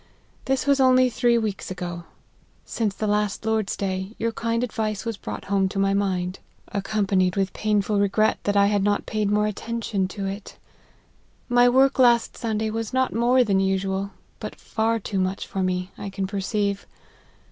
[0.45, 2.05] This was only three weeks ago.
[2.65, 6.39] Since the last Lord's day, your kind advice was brought home to my mind, LIFE
[6.39, 6.79] OF HENRY MARTYN.
[6.79, 10.57] 12$ accompanied with painful regret that T had not paid more attention to it.
[11.49, 14.09] My work last Sunday was not more than usual,
[14.39, 16.87] but far too much for me, I can perceive.